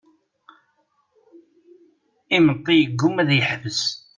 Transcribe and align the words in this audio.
Imeṭṭi 2.35 2.73
yegguma 2.75 3.19
ad 3.23 3.29
yeḥbes. 3.37 3.81